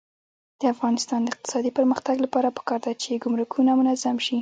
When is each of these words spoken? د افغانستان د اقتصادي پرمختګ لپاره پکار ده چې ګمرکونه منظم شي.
د 0.59 0.63
افغانستان 0.73 1.19
د 1.21 1.27
اقتصادي 1.31 1.71
پرمختګ 1.77 2.15
لپاره 2.25 2.55
پکار 2.57 2.79
ده 2.85 2.91
چې 3.01 3.21
ګمرکونه 3.23 3.71
منظم 3.79 4.15
شي. 4.25 4.37